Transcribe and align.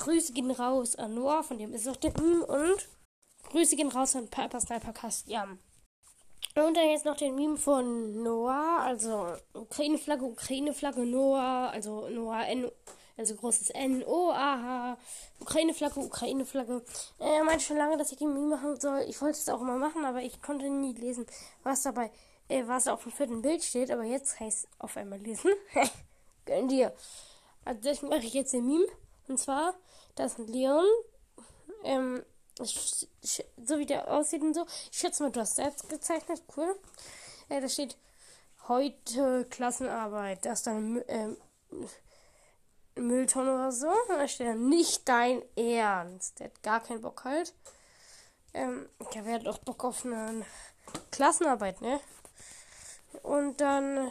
Grüße 0.00 0.32
gehen 0.32 0.50
raus 0.50 0.96
an 0.96 1.14
Noah, 1.14 1.42
von 1.42 1.58
dem 1.58 1.74
ist 1.74 1.86
auch 1.86 1.96
der 1.96 2.12
Meme. 2.18 2.46
Und 2.46 2.88
Grüße 3.50 3.76
gehen 3.76 3.88
raus 3.88 4.16
an 4.16 4.28
Piper 4.28 4.58
Sniper 4.58 4.92
Kastian. 4.92 5.58
Und 6.54 6.76
dann 6.76 6.88
jetzt 6.88 7.04
noch 7.04 7.16
den 7.16 7.34
Meme 7.34 7.58
von 7.58 8.22
Noah, 8.22 8.80
also 8.80 9.34
Ukraine-Flagge, 9.52 10.24
Ukraine-Flagge, 10.24 11.04
Noah, 11.04 11.70
also 11.70 12.08
Noah 12.08 12.46
N, 12.46 12.70
also 13.18 13.36
großes 13.36 13.70
N, 13.70 14.02
O, 14.04 14.30
A, 14.30 14.62
H, 14.62 14.98
Ukraine-Flagge, 15.40 16.00
Ukraine-Flagge. 16.00 16.82
Er 17.18 17.44
meinte 17.44 17.64
schon 17.64 17.76
lange, 17.76 17.98
dass 17.98 18.10
ich 18.10 18.18
den 18.18 18.32
Meme 18.32 18.56
machen 18.56 18.80
soll. 18.80 19.04
Ich 19.06 19.20
wollte 19.20 19.38
es 19.38 19.48
auch 19.50 19.60
immer 19.60 19.76
machen, 19.76 20.06
aber 20.06 20.22
ich 20.22 20.40
konnte 20.40 20.70
nie 20.70 20.94
lesen, 20.94 21.26
was 21.62 21.82
dabei, 21.82 22.10
äh, 22.48 22.66
was 22.66 22.88
auf 22.88 23.02
dem 23.02 23.12
vierten 23.12 23.42
Bild 23.42 23.62
steht. 23.62 23.90
Aber 23.90 24.04
jetzt 24.04 24.40
heißt 24.40 24.66
auf 24.78 24.96
einmal 24.96 25.20
lesen. 25.20 25.50
Gönn 26.46 26.68
dir. 26.68 26.94
Also 27.66 27.80
das 27.82 28.00
mache 28.00 28.24
ich 28.24 28.32
jetzt 28.32 28.54
den 28.54 28.66
Meme. 28.66 28.86
Und 29.30 29.38
zwar, 29.38 29.74
das 30.16 30.40
ist 30.40 30.48
Leon. 30.48 30.84
Ähm, 31.84 32.24
so 32.58 33.78
wie 33.78 33.86
der 33.86 34.12
aussieht 34.12 34.42
und 34.42 34.54
so. 34.54 34.66
Ich 34.90 34.98
schätze 34.98 35.22
mal, 35.22 35.30
du 35.30 35.38
hast 35.38 35.54
selbst 35.54 35.88
gezeichnet. 35.88 36.42
Cool. 36.56 36.74
Äh, 37.48 37.60
da 37.60 37.68
steht 37.68 37.96
heute 38.66 39.44
Klassenarbeit. 39.48 40.44
Das 40.44 40.58
ist 40.58 40.66
dann 40.66 41.00
ähm, 41.06 41.36
Mülltonne 42.96 43.54
oder 43.54 43.70
so. 43.70 43.92
Da 44.08 44.26
steht 44.26 44.48
dann 44.48 44.68
nicht 44.68 45.08
dein 45.08 45.42
Ernst. 45.56 46.40
Der 46.40 46.46
hat 46.46 46.62
gar 46.64 46.80
keinen 46.80 47.02
Bock 47.02 47.22
halt. 47.22 47.54
Ähm, 48.52 48.88
ja, 49.14 49.24
wer 49.24 49.34
hat 49.34 49.46
auch 49.46 49.58
Bock 49.58 49.84
auf 49.84 50.04
eine 50.04 50.44
Klassenarbeit, 51.12 51.80
ne? 51.80 52.00
Und 53.22 53.60
dann 53.60 54.10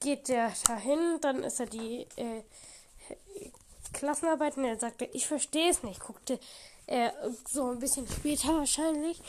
geht 0.00 0.26
der 0.26 0.52
dahin, 0.66 1.20
dann 1.20 1.44
ist 1.44 1.60
er 1.60 1.66
die 1.66 2.08
äh, 2.16 2.42
Klassenarbeit 3.98 4.56
und 4.56 4.64
er 4.64 4.78
sagte, 4.78 5.08
ich 5.12 5.26
verstehe 5.26 5.70
es 5.70 5.82
nicht. 5.82 6.00
Guckte 6.00 6.38
er 6.86 7.12
so 7.48 7.70
ein 7.70 7.80
bisschen 7.80 8.06
später 8.06 8.54
wahrscheinlich, 8.54 9.20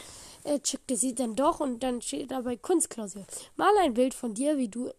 äh, 0.43 0.59
checkte 0.59 0.95
sie 0.95 1.15
dann 1.15 1.35
doch 1.35 1.59
und 1.59 1.81
dann 1.81 2.01
steht 2.01 2.31
dabei 2.31 2.55
Kunstklausur. 2.55 3.25
Mal 3.55 3.73
ein 3.81 3.95
Bild 3.95 4.13
von 4.13 4.35
dir, 4.35 4.57
wie 4.57 4.67
du 4.67 4.91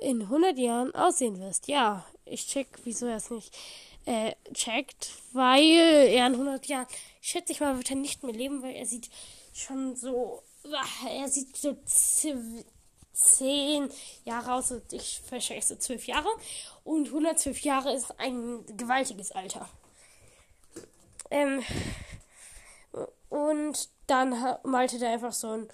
in 0.00 0.22
100 0.22 0.58
Jahren 0.58 0.94
aussehen 0.94 1.40
wirst. 1.40 1.66
Ja, 1.66 2.04
ich 2.26 2.46
check, 2.46 2.68
wieso 2.84 3.06
er 3.06 3.16
es 3.16 3.30
nicht 3.30 3.56
äh, 4.04 4.34
checkt, 4.52 5.10
weil 5.32 5.62
er 5.64 6.26
in 6.26 6.34
100 6.34 6.66
Jahren, 6.66 6.86
schätze 7.22 7.52
ich 7.52 7.60
mal, 7.60 7.76
wird 7.76 7.90
er 7.90 7.96
nicht 7.96 8.22
mehr 8.22 8.34
leben, 8.34 8.62
weil 8.62 8.74
er 8.74 8.86
sieht 8.86 9.08
schon 9.54 9.96
so, 9.96 10.42
er 11.08 11.28
sieht 11.28 11.56
so 11.56 11.76
zehn 13.12 13.90
Jahre 14.24 14.54
aus 14.54 14.70
und 14.70 14.92
ich 14.92 15.22
so 15.62 15.76
zwölf 15.76 16.06
Jahre. 16.06 16.28
Und 16.84 17.08
112 17.08 17.60
Jahre 17.60 17.92
ist 17.92 18.18
ein 18.18 18.64
gewaltiges 18.76 19.32
Alter. 19.32 19.68
Ähm, 21.30 21.62
und 23.28 23.88
dann 24.06 24.56
malte 24.64 24.98
der 24.98 25.10
einfach 25.10 25.32
so 25.32 25.50
ein 25.50 25.68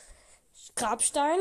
Grabstein, 0.74 1.38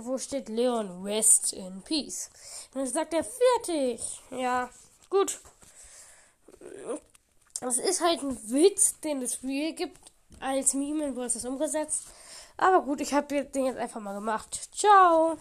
wo 0.00 0.18
steht 0.18 0.48
Leon 0.48 1.02
Rest 1.02 1.52
in 1.52 1.82
Peace. 1.82 2.30
Und 2.74 2.80
dann 2.80 2.86
sagt 2.86 3.14
er, 3.14 3.24
fertig. 3.24 4.00
Ja, 4.30 4.70
gut. 5.08 5.40
Das 7.60 7.78
ist 7.78 8.02
halt 8.02 8.22
ein 8.22 8.50
Witz, 8.50 9.00
den 9.00 9.22
es 9.22 9.42
Real 9.42 9.72
gibt, 9.72 9.98
als 10.40 10.74
Meme, 10.74 11.14
wo 11.16 11.22
es 11.22 11.34
das 11.34 11.44
umgesetzt. 11.44 12.04
Aber 12.56 12.82
gut, 12.82 13.00
ich 13.00 13.14
habe 13.14 13.44
den 13.44 13.66
jetzt 13.66 13.78
einfach 13.78 14.00
mal 14.00 14.14
gemacht. 14.14 14.68
Ciao. 14.72 15.38